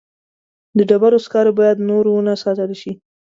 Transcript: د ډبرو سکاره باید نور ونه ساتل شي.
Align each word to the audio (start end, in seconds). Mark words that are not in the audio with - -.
د 0.77 0.79
ډبرو 0.89 1.17
سکاره 1.25 1.51
باید 1.59 1.77
نور 1.89 2.05
ونه 2.09 2.33
ساتل 2.43 2.71
شي. 2.81 2.93